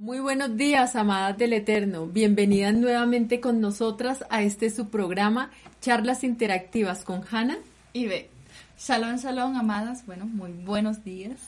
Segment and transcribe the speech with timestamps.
[0.00, 2.06] Muy buenos días, amadas del Eterno.
[2.06, 7.58] Bienvenidas nuevamente con nosotras a este su programa, Charlas Interactivas con Hanna
[7.92, 8.28] y B.
[8.78, 10.06] Shalom, shalom, amadas.
[10.06, 11.40] Bueno, muy buenos días.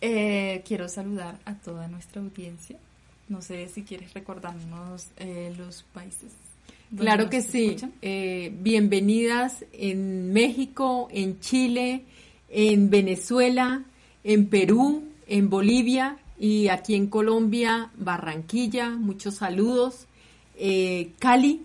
[0.00, 2.78] Eh, quiero saludar a toda nuestra audiencia.
[3.28, 6.32] No sé si quieres recordarnos eh, los países.
[6.96, 7.76] Claro que sí.
[8.00, 12.04] Eh, bienvenidas en México, en Chile,
[12.48, 13.84] en Venezuela,
[14.24, 20.06] en Perú, en Bolivia, y aquí en Colombia, Barranquilla, muchos saludos,
[20.56, 21.62] eh, Cali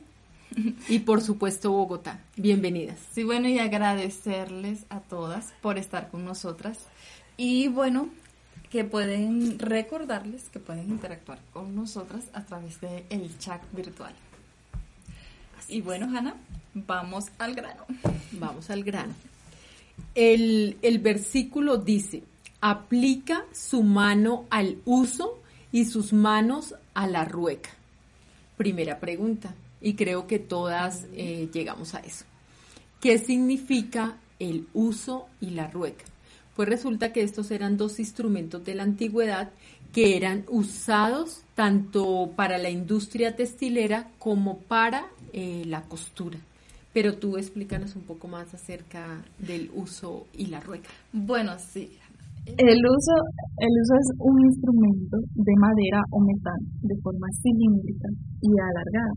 [0.88, 2.20] y por supuesto Bogotá.
[2.36, 3.00] Bienvenidas.
[3.14, 6.80] Sí, bueno, y agradecerles a todas por estar con nosotras.
[7.38, 8.10] Y bueno,
[8.70, 14.14] que pueden recordarles que pueden interactuar con nosotras a través del el chat virtual.
[15.70, 16.36] y bueno, Hanna,
[16.74, 17.86] vamos al grano.
[18.34, 19.14] Vamos al grano.
[20.16, 22.24] El, el versículo dice,
[22.62, 25.40] aplica su mano al uso
[25.72, 27.70] y sus manos a la rueca?
[28.58, 32.26] Primera pregunta, y creo que todas eh, llegamos a eso.
[33.00, 36.06] ¿Qué significa el uso y la rueca?
[36.56, 39.52] Pues resulta que estos eran dos instrumentos de la antigüedad
[39.94, 46.40] que eran usados tanto para la industria textilera como para eh, la costura.
[46.94, 50.90] Pero tú explícanos un poco más acerca del uso y la rueca.
[51.14, 51.96] Bueno, sí,
[52.56, 53.14] el uso,
[53.60, 58.08] el uso es un instrumento de madera o metal de forma cilíndrica
[58.40, 59.14] y alargada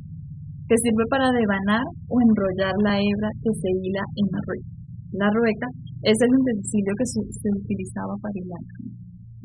[0.66, 4.70] que sirve para devanar o enrollar la hebra que se hila en la rueca.
[5.12, 5.66] La rueca
[6.02, 8.64] es el utensilio que se, utilizaba para hilar.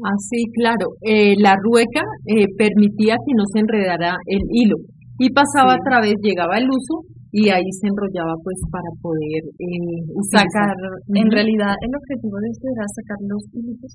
[0.06, 0.86] Ah, sí, claro.
[1.02, 4.78] Eh, la rueca eh, permitía que no se enredara el hilo
[5.18, 7.02] y pasaba a través, llegaba el uso
[7.36, 10.00] y ahí se enrollaba pues para poder eh,
[10.32, 10.72] sacar,
[11.20, 13.92] en realidad el objetivo de esto era sacar los hilitos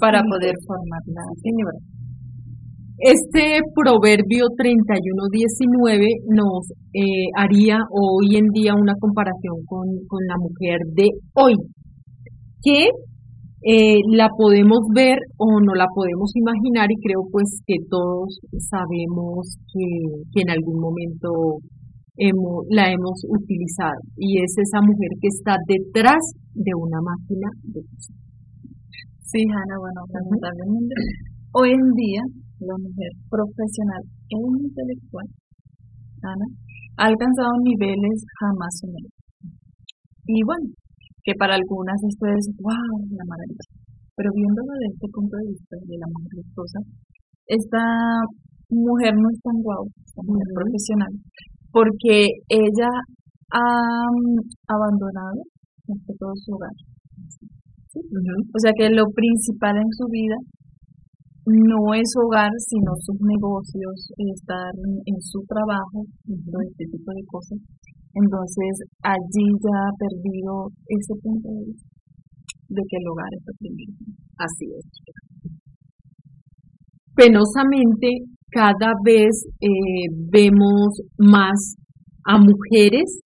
[0.00, 1.78] para poder formar la fibra.
[2.98, 6.02] Este proverbio 31-19
[6.34, 11.54] nos eh, haría hoy en día una comparación con, con la mujer de hoy,
[12.64, 12.88] que
[13.62, 19.58] eh, la podemos ver o no la podemos imaginar y creo pues que todos sabemos
[19.72, 19.86] que,
[20.34, 21.62] que en algún momento
[22.16, 26.20] hemos, la hemos utilizado y es esa mujer que está detrás
[26.54, 28.20] de una máquina de cocina.
[29.20, 30.94] Sí, Hanna, bueno, lamentablemente
[31.52, 32.22] hoy en día
[32.60, 35.28] la mujer profesional e intelectual,
[36.24, 36.46] Ana,
[36.96, 39.12] ha alcanzado niveles jamás soñados.
[40.26, 40.72] Y bueno,
[41.22, 43.66] que para algunas esto es, wow, la maravilla.
[44.16, 46.78] Pero viéndolo desde este punto de vista de la mujer esposa,
[47.46, 47.82] esta
[48.70, 51.12] mujer no es tan guau, esta mujer profesional,
[51.72, 52.90] porque ella
[53.52, 54.38] ha mm,
[54.68, 55.40] abandonado
[56.18, 56.76] todo su hogar.
[57.96, 60.36] O sea que lo principal en su vida
[61.46, 64.74] no es hogar, sino sus negocios, estar
[65.06, 67.58] en su trabajo, todo este tipo de cosas.
[68.12, 68.72] Entonces
[69.02, 71.88] allí ya ha perdido ese punto de vista
[72.68, 73.92] de que el hogar es lo primero.
[74.38, 74.84] Así es.
[77.16, 78.08] Penosamente,
[78.50, 79.68] cada vez eh,
[80.30, 81.76] vemos más
[82.26, 83.22] a mujeres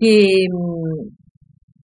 [0.00, 0.46] que,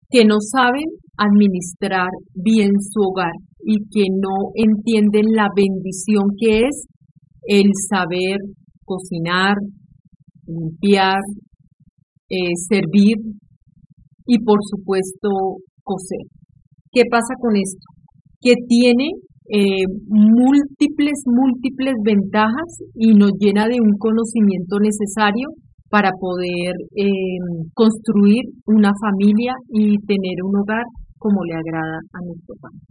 [0.09, 0.85] que no saben
[1.19, 6.87] administrar bien su hogar y que no entienden la bendición que es
[7.47, 8.39] el saber
[8.85, 9.55] cocinar,
[10.47, 11.21] limpiar,
[12.31, 13.17] eh, servir
[14.27, 15.29] y por supuesto
[15.83, 16.27] coser.
[16.91, 17.87] ¿Qué pasa con esto?
[18.41, 19.11] Que tiene
[19.55, 25.47] eh, múltiples, múltiples ventajas y nos llena de un conocimiento necesario
[25.89, 27.39] para poder eh,
[27.73, 30.83] construir una familia y tener un hogar
[31.19, 32.83] como le agrada a nuestro padre.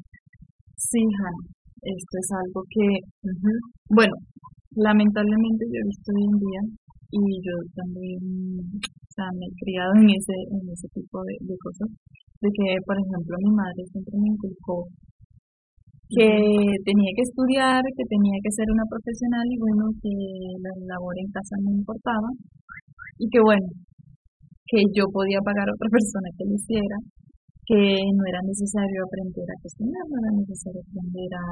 [0.79, 1.43] Sí, Hanna,
[1.83, 2.87] esto es algo que,
[3.89, 4.13] bueno,
[4.71, 6.61] lamentablemente yo he visto hoy en día
[7.11, 8.19] y yo también
[9.35, 11.89] me he criado en ese, en ese tipo de, de cosas,
[12.39, 14.87] de que, por ejemplo, mi madre siempre me inculcó
[16.13, 16.29] que
[16.85, 20.13] tenía que estudiar, que tenía que ser una profesional y bueno, que
[20.61, 22.29] la labor en casa no importaba.
[23.17, 23.67] Y que bueno,
[24.69, 26.97] que yo podía pagar a otra persona que lo hiciera,
[27.65, 27.79] que
[28.13, 31.45] no era necesario aprender a cocinar, no era necesario aprender a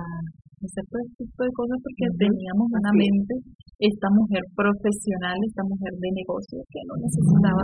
[0.62, 3.34] hacer todo este tipo de cosas porque teníamos una mente,
[3.80, 7.64] esta mujer profesional, esta mujer de negocio que no necesitaba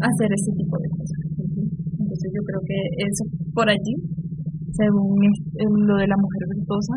[0.00, 1.20] hacer ese tipo de cosas.
[2.00, 3.22] Entonces yo creo que eso
[3.52, 3.94] por allí,
[4.76, 6.94] según lo de la mujer virtuosa,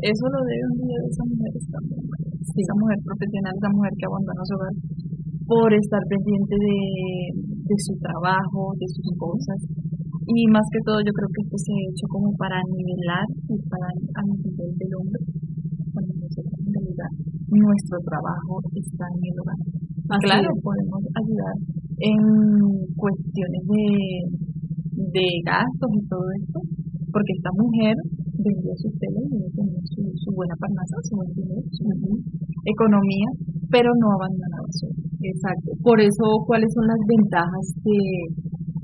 [0.00, 2.04] eso lo debe un día de esa mujer también.
[2.40, 4.74] Esa mujer profesional, esa mujer que abandona su hogar
[5.44, 6.78] por estar pendiente de,
[7.42, 9.60] de su trabajo, de sus cosas.
[10.30, 13.56] Y más que todo yo creo que esto se ha hecho como para nivelar y
[13.66, 15.22] para a nivel del hombre,
[15.90, 17.10] cuando nosotros en realidad
[17.50, 19.60] nuestro trabajo está en el hogar.
[20.22, 21.56] claro, podemos ayudar
[21.98, 22.22] en
[22.94, 23.84] cuestiones de,
[25.08, 26.58] de gastos y todo esto,
[27.12, 27.96] porque esta mujer
[28.36, 31.84] vendió sus telas y tenía su, su buena parnasa, su buen dinero, su
[32.64, 33.28] economía,
[33.70, 34.88] pero no abandonaba su
[35.20, 35.76] Exacto.
[35.84, 38.00] Por eso, ¿cuáles son las ventajas que,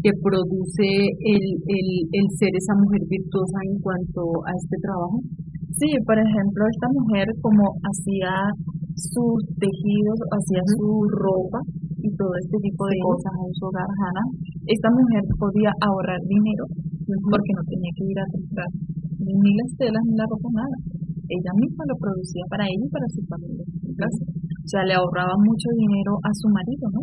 [0.05, 0.89] que produce
[1.25, 5.17] el, el, el ser esa mujer virtuosa en cuanto a este trabajo?
[5.81, 8.33] Sí, por ejemplo, esta mujer como hacía
[8.97, 10.89] sus tejidos, hacía su
[11.21, 11.61] ropa
[12.01, 13.89] y todo este tipo de cosas en su hogar,
[14.67, 16.65] esta mujer podía ahorrar dinero
[17.07, 18.71] porque no tenía que ir a comprar
[19.27, 20.79] ni las telas ni la ropa, nada.
[21.27, 24.25] Ella misma lo producía para ella y para su familia en casa.
[24.31, 27.03] O sea, le ahorraba mucho dinero a su marido, ¿no?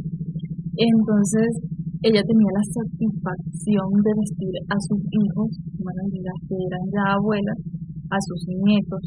[0.80, 1.52] Entonces,
[2.04, 5.50] ella tenía la satisfacción de vestir a sus hijos,
[6.48, 7.60] que eran ya abuelas,
[8.12, 9.04] a sus nietos,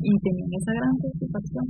[0.00, 1.64] y tenían esa gran satisfacción.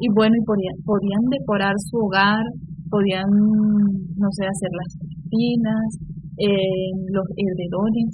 [0.00, 2.44] Y bueno, y podían, podían decorar su hogar,
[2.88, 4.90] podían, no sé, hacer las
[5.34, 5.90] cortinas,
[6.38, 8.08] eh, los edredones,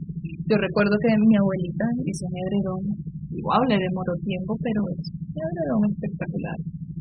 [0.49, 2.83] yo recuerdo que mi abuelita hizo un edredón
[3.31, 6.59] y wow, le demoró tiempo, pero es un edredón espectacular.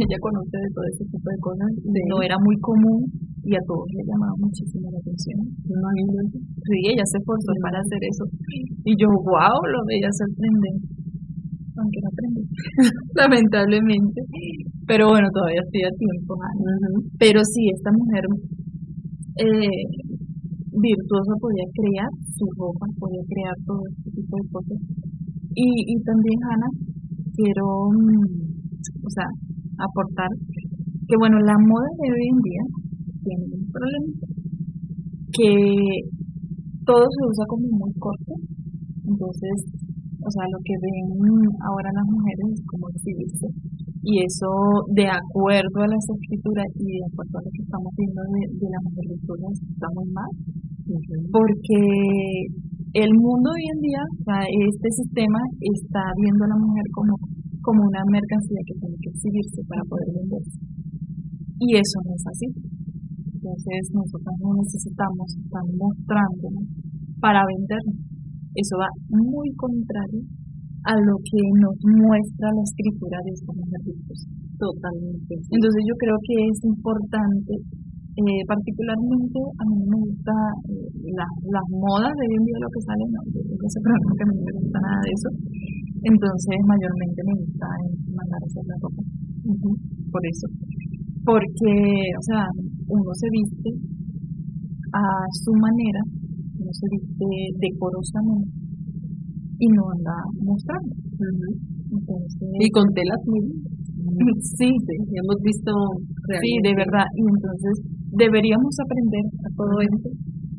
[0.00, 1.70] ella conoce de todo ese tipo de cosas.
[1.84, 3.04] No era muy común
[3.44, 5.38] y a todos le llamaba muchísimo la atención.
[5.60, 8.24] Sí, ella se esforzó para hacer eso.
[8.84, 10.88] Y yo, wow, lo veía sorprendente.
[11.76, 12.42] Aunque no aprendí,
[13.20, 14.20] lamentablemente.
[14.90, 16.34] Pero bueno, todavía estoy a tiempo.
[17.14, 18.26] Pero sí, esta mujer
[19.38, 19.86] eh,
[20.66, 24.78] virtuosa podía crear su ropa, podía crear todo este tipo de cosas.
[25.54, 26.70] Y, y también, Hanna,
[27.38, 29.30] quiero, mm, o sea,
[29.78, 30.30] aportar
[31.06, 32.64] que, bueno, la moda de hoy en día
[33.22, 34.10] tiene un problema,
[35.30, 35.54] que
[36.82, 38.34] todo se usa como muy corto,
[39.06, 39.54] entonces,
[40.18, 43.46] o sea, lo que ven ahora las mujeres es como exhibirse
[44.02, 44.48] y eso
[44.96, 48.80] de acuerdo a las escrituras y de acuerdo a lo que estamos viendo de, la
[48.80, 50.32] mujer virtuosa está muy mal.
[51.30, 51.80] Porque
[52.96, 54.02] el mundo hoy en día
[54.72, 57.14] este sistema está viendo a la mujer como
[57.60, 60.58] como una mercancía que tiene que exhibirse para poder venderse.
[61.60, 62.48] Y eso no es así.
[63.36, 66.64] Entonces nosotros no necesitamos estar mostrándonos
[67.20, 68.00] para vendernos.
[68.56, 70.24] Eso va muy contrario
[70.84, 73.80] a lo que nos muestra la escritura de esta mujer
[74.56, 75.32] Totalmente.
[75.36, 80.36] Entonces yo creo que es importante, eh, particularmente a mí me gusta
[80.68, 84.24] eh, las modas de hoy en día lo que sale, no, yo no sé que
[84.24, 85.28] a mí no me gusta nada de eso.
[86.00, 87.66] Entonces mayormente me gusta
[88.16, 89.02] mandar a hacer la ropa.
[90.12, 90.46] Por eso.
[91.24, 91.72] Porque,
[92.16, 92.44] o sea,
[92.88, 93.70] uno se viste
[94.92, 95.04] a
[95.44, 96.00] su manera,
[96.56, 97.28] uno se viste
[97.60, 98.59] decorosamente
[99.60, 100.92] y no anda mostrando.
[102.58, 103.44] y con telas muy
[104.40, 105.72] sí, sí, hemos visto
[106.40, 107.06] sí, de verdad.
[107.16, 107.74] Y entonces
[108.16, 110.08] deberíamos aprender a todo esto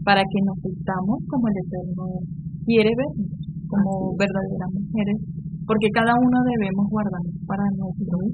[0.05, 2.05] para que nos gustamos como el Eterno
[2.65, 3.11] quiere ver,
[3.69, 5.17] como verdaderas mujeres,
[5.65, 8.33] porque cada uno debemos guardar para nosotros.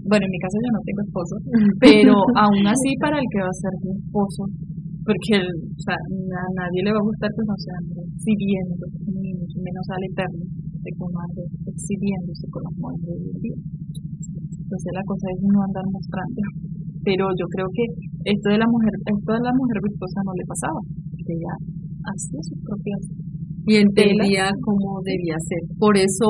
[0.00, 1.34] Bueno, en mi caso yo no tengo esposo,
[1.78, 4.42] pero aún así para el que va a ser mi esposo,
[5.06, 7.78] porque o sea, a nadie le va a gustar que no sea
[8.10, 13.58] exhibiendo, ni mucho menos al eterno, de cómo ande exhibiéndose con los moldes del día.
[13.58, 16.40] Entonces la cosa es no andar mostrando.
[17.02, 17.84] Pero yo creo que
[18.30, 20.80] esto de la mujer, esto de la mujer virtuosa no le pasaba,
[21.18, 21.54] que ella
[22.06, 23.02] hacía sus propias
[23.66, 25.62] y entendía cómo debía ser.
[25.80, 26.28] Por eso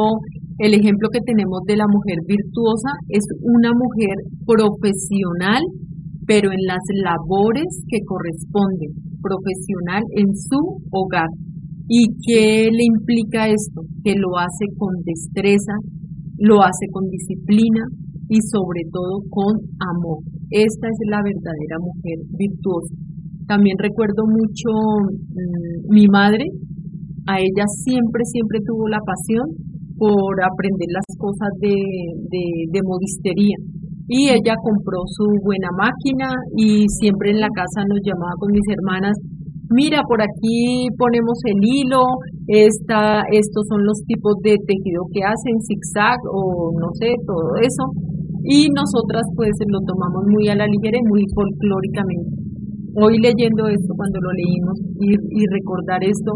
[0.58, 5.62] el ejemplo que tenemos de la mujer virtuosa es una mujer profesional
[6.30, 11.26] pero en las labores que corresponden, profesional en su hogar.
[11.92, 13.82] ¿Y qué le implica esto?
[14.06, 15.74] Que lo hace con destreza,
[16.38, 17.82] lo hace con disciplina
[18.30, 19.58] y sobre todo con
[19.90, 20.22] amor.
[20.54, 22.94] Esta es la verdadera mujer virtuosa.
[23.50, 24.70] También recuerdo mucho
[25.34, 26.46] mm, mi madre,
[27.26, 29.50] a ella siempre, siempre tuvo la pasión
[29.98, 33.58] por aprender las cosas de, de, de modistería.
[34.06, 38.66] Y ella compró su buena máquina y siempre en la casa nos llamaba con mis
[38.70, 39.18] hermanas,
[39.70, 42.02] mira, por aquí ponemos el hilo,
[42.46, 47.84] esta, estos son los tipos de tejido que hacen, zigzag o no sé, todo eso.
[48.44, 52.34] Y nosotras pues lo tomamos muy a la ligera y muy folclóricamente.
[52.96, 56.32] Hoy leyendo esto, cuando lo leímos y, y recordar esto,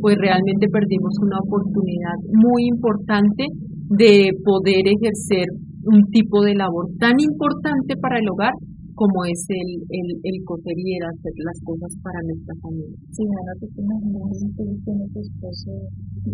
[0.00, 3.44] pues realmente perdimos una oportunidad muy importante
[3.90, 5.46] de poder ejercer
[5.84, 8.52] un tipo de labor tan importante para el hogar
[8.98, 12.98] como es el, el, el coser y el hacer las cosas para nuestra familia.
[13.14, 15.70] Sí, ahora te imaginas que tiene tu esposo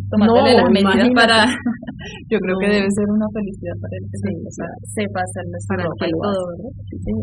[0.08, 1.44] tomándole las medidas para...
[2.32, 4.32] Yo creo que debe ser una felicidad para él que sí,
[4.96, 6.72] sepa hacerle para ropa y todo, ¿verdad?
[6.88, 7.14] Sí,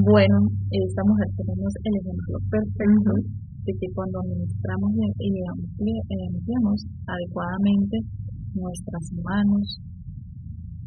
[0.00, 0.36] bueno,
[0.72, 3.12] esta mujer tenemos el ejemplo perfecto
[3.68, 7.96] de que cuando administramos y empleamos adecuadamente
[8.56, 9.66] nuestras manos,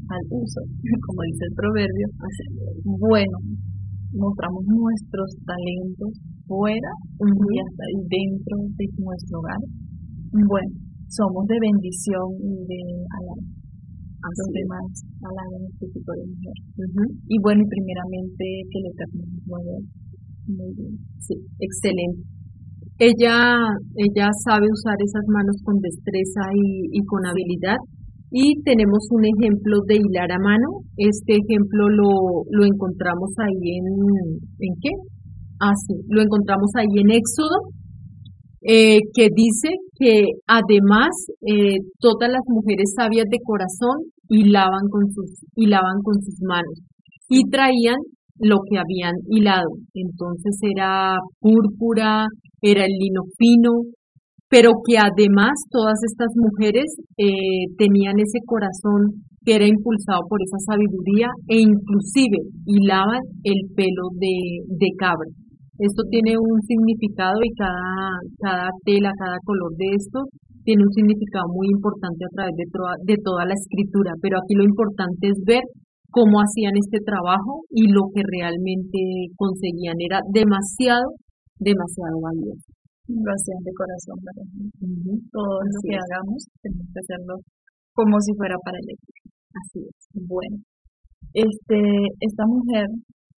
[0.10, 0.62] al uso,
[1.06, 2.08] como dice el proverbio.
[2.98, 3.38] Bueno,
[4.14, 6.12] mostramos nuestros talentos
[6.48, 9.62] fuera y hasta dentro de nuestro hogar.
[10.34, 10.74] Bueno,
[11.10, 12.82] somos de bendición y de
[13.18, 13.58] alabanza.
[14.20, 14.88] A los demás
[15.24, 16.58] alaban este tipo de mujer.
[17.30, 18.92] Y bueno, y primeramente que le
[20.50, 20.94] muy bien.
[21.20, 22.28] Sí, excelente.
[23.00, 23.64] Ella,
[23.96, 27.80] ella sabe usar esas manos con destreza y, y con habilidad
[28.32, 30.86] y tenemos un ejemplo de hilar a mano.
[30.98, 33.86] Este ejemplo lo, lo encontramos ahí en,
[34.60, 34.90] ¿en qué?
[35.60, 37.74] Ah, sí, lo encontramos ahí en Éxodo,
[38.62, 41.10] eh, que dice que además
[41.48, 46.80] eh, todas las mujeres sabias de corazón hilaban con sus, hilaban con sus manos
[47.30, 47.98] y traían
[48.40, 49.70] lo que habían hilado.
[49.94, 52.26] Entonces era púrpura,
[52.62, 53.72] era el lino fino,
[54.50, 60.58] pero que además todas estas mujeres eh, tenían ese corazón que era impulsado por esa
[60.74, 65.30] sabiduría e inclusive hilaban el pelo de, de cabra.
[65.78, 70.26] Esto tiene un significado y cada, cada tela, cada color de esto
[70.66, 72.66] tiene un significado muy importante a través de,
[73.06, 75.64] de toda la escritura, pero aquí lo importante es ver
[76.12, 79.00] cómo hacían este trabajo y lo que realmente
[79.38, 79.96] conseguían.
[80.04, 81.16] Era demasiado,
[81.62, 82.79] demasiado valioso
[83.10, 84.50] lo hacían de corazón, ¿verdad?
[85.34, 87.34] Todo lo que hagamos tenemos que hacerlo
[87.98, 89.22] como si fuera para el equipo.
[89.50, 89.98] Así es.
[90.14, 90.58] Bueno,
[91.34, 91.80] este,
[92.22, 92.88] esta mujer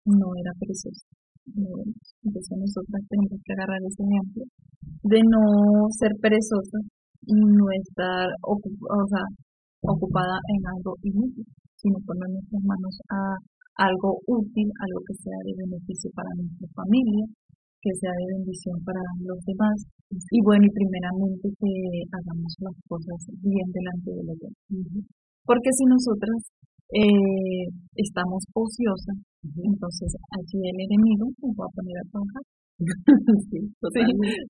[0.06, 1.06] no era preciosa.
[1.50, 4.44] Entonces nosotras tenemos que agarrar ese ejemplo
[5.06, 5.44] de no
[5.98, 6.78] ser perezosa
[7.26, 9.26] y no estar o sea,
[9.82, 11.46] ocupada en algo inútil,
[11.78, 13.20] sino poner nuestras manos a
[13.90, 17.26] algo útil, algo que sea de beneficio para nuestra familia,
[17.82, 19.78] que sea de bendición para los demás.
[20.10, 21.74] Y bueno, y primeramente que
[22.12, 25.06] hagamos las cosas bien delante de los demás.
[25.46, 26.40] Porque si nosotras
[26.94, 32.44] eh, estamos ociosas, entonces allí el enemigo nos va a poner a trabajar.
[33.52, 33.60] sí,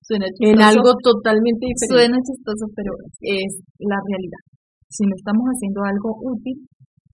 [0.06, 0.54] suena chistoso.
[0.54, 1.94] En algo totalmente diferente.
[1.94, 4.42] Suena chistoso, pero es la realidad.
[4.88, 6.56] Si no estamos haciendo algo útil,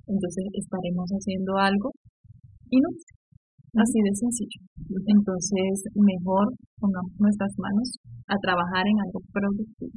[0.07, 1.91] entonces estaremos haciendo algo
[2.71, 3.16] inútil.
[3.77, 4.61] Así de sencillo.
[5.05, 6.49] Entonces, mejor
[6.81, 7.89] pongamos nuestras manos
[8.25, 9.93] a trabajar en algo productivo.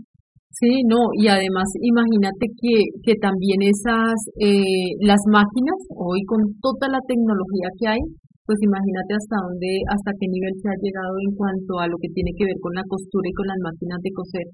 [0.51, 6.91] Sí, no, y además imagínate que, que también esas, eh, las máquinas, hoy con toda
[6.91, 8.01] la tecnología que hay,
[8.43, 12.11] pues imagínate hasta dónde, hasta qué nivel se ha llegado en cuanto a lo que
[12.11, 14.47] tiene que ver con la costura y con las máquinas de coser.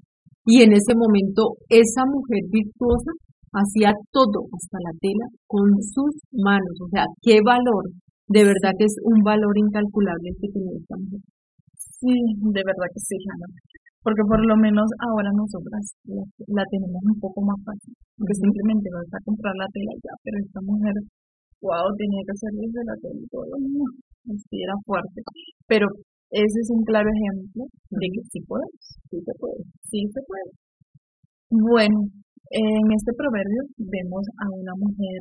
[0.46, 3.10] Y en ese momento, esa mujer virtuosa
[3.56, 6.76] hacía todo, hasta la tela, con sus manos.
[6.78, 7.90] O sea, qué valor
[8.28, 11.22] de verdad que es un valor incalculable que tiene esta mujer.
[11.76, 12.14] Sí,
[12.52, 13.46] de verdad que sí, Ana.
[14.02, 15.82] Porque por lo menos ahora nosotras
[16.46, 17.94] la, tenemos un poco más fácil.
[18.18, 20.94] Porque simplemente vas a comprar la tela ya, pero esta mujer,
[21.62, 23.50] wow, tenía que hacer desde la tela y todo.
[23.58, 23.86] No,
[24.30, 25.18] sí, era fuerte.
[25.66, 25.86] Pero
[26.30, 30.50] ese es un claro ejemplo de que sí podemos, sí se puede, sí se puede.
[31.50, 31.98] Bueno,
[32.50, 35.18] en este proverbio vemos a una mujer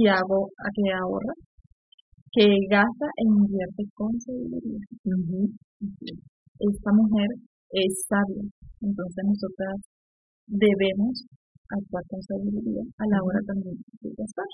[0.00, 1.34] que hago, a que ahorra,
[2.32, 4.80] que gasta e invierte con sabiduría.
[6.58, 7.28] Esta mujer
[7.72, 8.44] es sabia,
[8.80, 9.76] entonces nosotras
[10.48, 11.12] debemos
[11.68, 14.50] actuar con sabiduría a la hora también de gastar.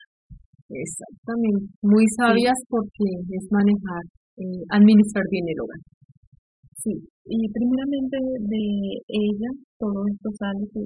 [0.69, 4.03] Exactamente, muy sabias porque es manejar,
[4.43, 5.79] eh, administrar bien el hogar.
[6.83, 6.91] Sí,
[7.25, 8.19] y primeramente
[8.51, 8.67] de
[9.09, 10.83] ella todo esto sale que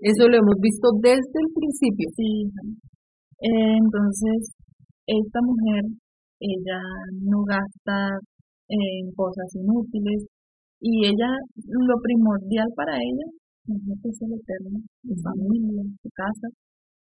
[0.00, 2.08] eso lo hemos visto desde el principio.
[2.16, 2.50] Sí.
[3.40, 4.54] entonces,
[5.06, 5.82] esta mujer,
[6.40, 6.80] ella
[7.22, 8.18] no gasta
[8.68, 10.26] en cosas inútiles
[10.80, 13.26] y ella, lo primordial para ella
[13.68, 16.48] es el eterno, su familia, su casa.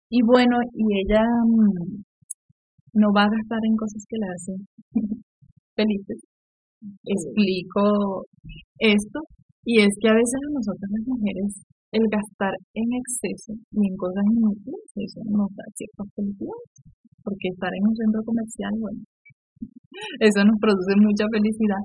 [0.09, 2.03] Y bueno, y ella mm,
[2.93, 4.57] no va a gastar en cosas que la hacen
[5.75, 6.19] felices.
[7.05, 8.25] Explico
[8.79, 9.19] esto,
[9.63, 13.95] y es que a veces a nosotras las mujeres el gastar en exceso y en
[13.99, 16.71] cosas inútiles, eso nos da ciertas felicidades,
[17.23, 19.01] porque estar en un centro comercial, bueno,
[20.27, 21.83] eso nos produce mucha felicidad,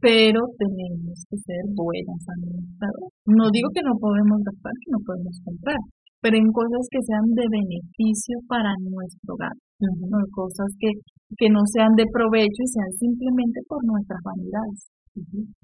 [0.00, 3.12] pero tenemos que ser buenas administradoras.
[3.28, 5.82] No digo que no podemos gastar, que no podemos comprar,
[6.24, 9.54] pero en cosas que sean de beneficio para nuestro hogar,
[9.84, 10.90] no cosas que,
[11.36, 14.88] que no sean de provecho y sean simplemente por nuestras vanidades.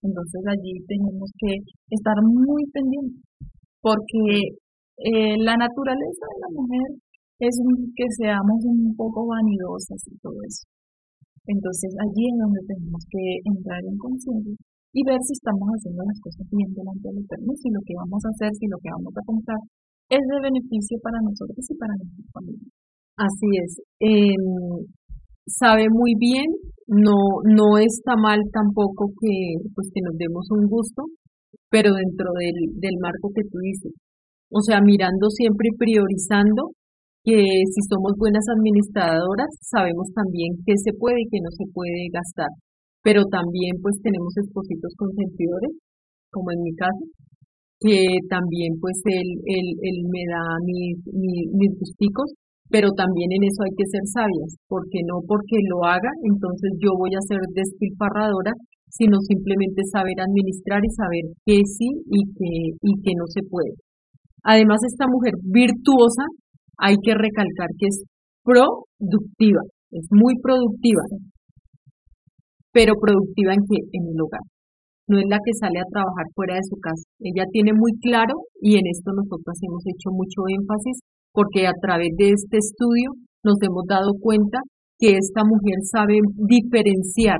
[0.02, 1.52] Entonces allí tenemos que
[1.90, 3.22] estar muy pendientes,
[3.84, 4.56] porque
[4.96, 6.88] eh, la naturaleza de la mujer
[7.36, 7.54] es
[7.92, 10.64] que seamos un poco vanidosas y todo eso.
[11.44, 14.56] Entonces allí es donde tenemos que entrar en conciencia
[14.96, 18.22] y ver si estamos haciendo las cosas bien delante del Eterno, si lo que vamos
[18.24, 19.60] a hacer, si lo que vamos a comprar
[20.08, 22.70] es de beneficio para nosotros y para nuestra familia.
[23.20, 23.70] Así es.
[24.00, 24.88] Em,
[25.44, 26.48] sabe muy bien,
[26.88, 31.04] no, no está mal tampoco que, pues, que nos demos un gusto,
[31.74, 33.90] pero dentro del, del marco que tú dices.
[34.46, 36.70] O sea, mirando siempre y priorizando
[37.26, 42.14] que si somos buenas administradoras, sabemos también qué se puede y qué no se puede
[42.14, 42.52] gastar.
[43.02, 45.74] Pero también pues tenemos espositos consentidores,
[46.30, 47.02] como en mi caso,
[47.82, 52.38] que también pues él, él, él me da mis, mis, mis gusticos,
[52.70, 56.94] pero también en eso hay que ser sabias, porque no porque lo haga, entonces yo
[56.94, 58.54] voy a ser despilfarradora,
[58.96, 63.74] sino simplemente saber administrar y saber qué sí y qué, y qué no se puede.
[64.44, 66.22] Además, esta mujer virtuosa
[66.78, 68.04] hay que recalcar que es
[68.44, 71.02] productiva, es muy productiva,
[72.70, 74.46] pero productiva en que en el hogar.
[75.06, 77.04] No es la que sale a trabajar fuera de su casa.
[77.20, 82.08] Ella tiene muy claro y en esto nosotros hemos hecho mucho énfasis porque a través
[82.16, 83.10] de este estudio
[83.42, 84.60] nos hemos dado cuenta
[84.98, 87.36] que esta mujer sabe diferenciar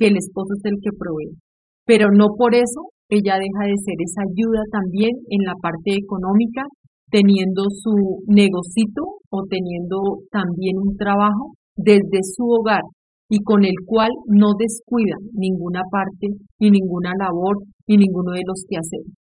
[0.00, 1.36] que el esposo es el que provee.
[1.84, 6.64] Pero no por eso ella deja de ser esa ayuda también en la parte económica
[7.10, 12.82] teniendo su negocito o teniendo también un trabajo desde su hogar
[13.28, 18.64] y con el cual no descuida ninguna parte, ni ninguna labor, ni ninguno de los
[18.68, 19.12] quehaceres.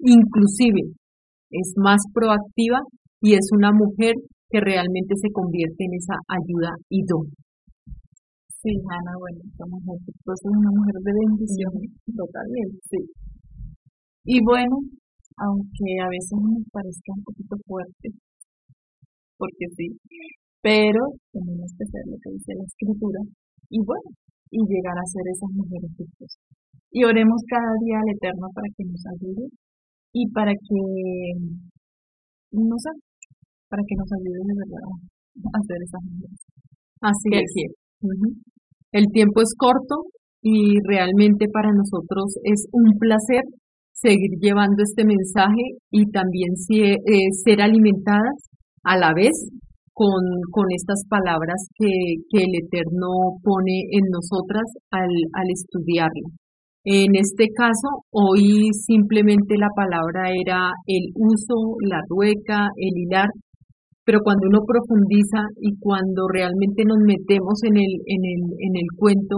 [0.00, 0.96] Inclusive
[1.50, 2.80] es más proactiva
[3.20, 4.14] y es una mujer
[4.50, 7.44] que realmente se convierte en esa ayuda idónea.
[8.64, 11.72] Sí, Ana, bueno, esta mujer es una mujer de bendición,
[12.16, 12.96] totalmente, sí.
[14.24, 14.80] Y bueno,
[15.36, 18.08] aunque a veces nos parezca un poquito fuerte,
[19.36, 20.00] porque sí,
[20.62, 23.20] pero tenemos que hacer lo que dice la escritura
[23.68, 24.08] y bueno,
[24.48, 26.32] y llegar a ser esas mujeres justas.
[26.90, 29.44] Y oremos cada día al Eterno para que nos ayude
[30.14, 30.80] y para que,
[32.52, 32.92] no sé,
[33.68, 34.88] para que nos ayude de verdad
[35.52, 36.40] a ser esas mujeres.
[37.04, 38.53] Así es.
[38.94, 40.06] El tiempo es corto
[40.40, 43.42] y realmente para nosotros es un placer
[43.90, 48.38] seguir llevando este mensaje y también eh, ser alimentadas
[48.84, 49.34] a la vez
[49.92, 51.90] con, con estas palabras que,
[52.38, 56.30] el Eterno pone en nosotras al, al estudiarlo.
[56.84, 63.30] En este caso, hoy simplemente la palabra era el uso, la rueca, el hilar,
[64.04, 68.88] pero cuando uno profundiza y cuando realmente nos metemos en el, en el, en el
[68.96, 69.36] cuento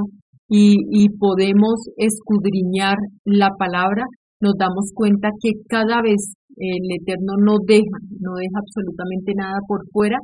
[0.48, 4.04] y, y podemos escudriñar la palabra,
[4.40, 9.86] nos damos cuenta que cada vez el Eterno no deja, no deja absolutamente nada por
[9.92, 10.18] fuera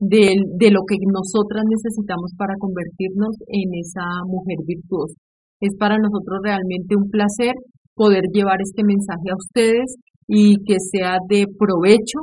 [0.00, 5.14] de, de lo que nosotras necesitamos para convertirnos en esa mujer virtuosa.
[5.60, 7.54] Es para nosotros realmente un placer
[7.94, 12.18] poder llevar este mensaje a ustedes y que sea de provecho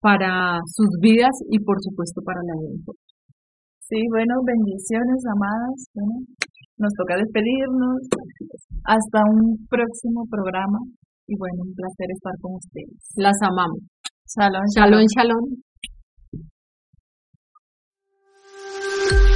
[0.00, 2.92] para sus vidas y por supuesto para la vida.
[3.88, 5.86] Sí, bueno, bendiciones, amadas.
[6.76, 8.02] nos toca despedirnos.
[8.84, 10.78] Hasta un próximo programa.
[11.28, 13.12] Y bueno, un placer estar con ustedes.
[13.16, 13.80] Las amamos.
[14.26, 15.06] Shalom, shalom.
[15.14, 15.42] shalom.
[19.06, 19.35] shalom.